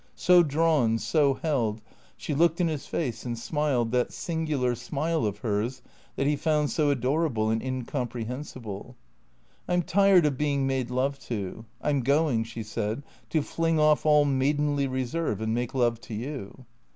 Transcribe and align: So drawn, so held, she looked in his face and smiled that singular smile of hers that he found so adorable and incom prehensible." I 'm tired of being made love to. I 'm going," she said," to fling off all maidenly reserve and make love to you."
So 0.15 0.41
drawn, 0.41 0.97
so 0.97 1.35
held, 1.35 1.79
she 2.17 2.33
looked 2.33 2.59
in 2.59 2.67
his 2.67 2.87
face 2.87 3.23
and 3.23 3.37
smiled 3.37 3.91
that 3.91 4.11
singular 4.11 4.73
smile 4.73 5.27
of 5.27 5.37
hers 5.45 5.83
that 6.15 6.25
he 6.25 6.35
found 6.35 6.71
so 6.71 6.89
adorable 6.89 7.51
and 7.51 7.61
incom 7.61 8.09
prehensible." 8.09 8.95
I 9.69 9.73
'm 9.75 9.83
tired 9.83 10.25
of 10.25 10.39
being 10.39 10.65
made 10.65 10.89
love 10.89 11.19
to. 11.29 11.65
I 11.83 11.91
'm 11.91 11.99
going," 12.01 12.45
she 12.45 12.63
said," 12.63 13.03
to 13.29 13.43
fling 13.43 13.79
off 13.79 14.03
all 14.03 14.25
maidenly 14.25 14.87
reserve 14.87 15.39
and 15.39 15.53
make 15.53 15.75
love 15.75 16.01
to 16.01 16.15
you." 16.15 16.65